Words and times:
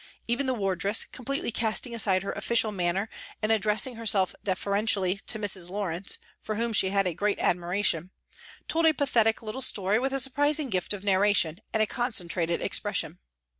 Even 0.27 0.47
the 0.47 0.55
wardress, 0.55 1.05
completely 1.05 1.51
casting 1.51 1.93
aside 1.93 2.23
her 2.23 2.31
official 2.31 2.71
manner 2.71 3.07
and 3.39 3.51
addressing 3.51 3.97
herself 3.97 4.33
deferentially 4.43 5.19
to 5.27 5.37
Mrs. 5.37 5.69
Lawrence, 5.69 6.17
for 6.41 6.55
whom 6.55 6.73
she 6.73 6.89
had 6.89 7.05
a 7.05 7.13
great 7.13 7.37
admiration, 7.37 8.09
told 8.67 8.87
a 8.87 8.95
pathetic 8.95 9.43
little 9.43 9.61
story 9.61 9.99
with 9.99 10.11
a 10.11 10.19
surprising 10.19 10.71
gift 10.71 10.91
of 10.93 11.03
narration 11.03 11.59
and 11.71 11.87
concentrated 11.87 12.63
expression. 12.63 13.19